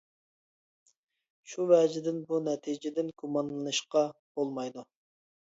شۇ 1.51 1.67
ۋەجىدىن 1.73 2.17
بۇ 2.31 2.39
نەتىجىدىن 2.47 3.13
گۇمانلىنىشقا 3.25 4.05
بولمايدۇ. 4.41 4.89